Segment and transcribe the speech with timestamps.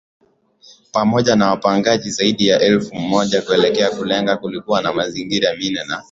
[0.91, 5.99] pamoja na wapagaji zaidi ya elfu moja kuelekea Kalenga Walikuwa na mizinga minne na